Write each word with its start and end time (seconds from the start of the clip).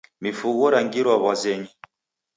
Mifugho 0.23 0.63
rangirwa 0.73 1.13
w'azenyi. 1.25 1.69